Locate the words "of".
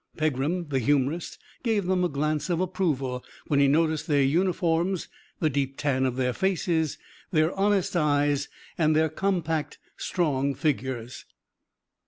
2.49-2.59, 6.07-6.15